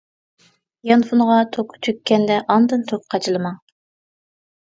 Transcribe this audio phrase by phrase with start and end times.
[0.91, 3.61] يانفونغا توكى تۈگىگەندە ئاندىن توك قاچىلىماڭ.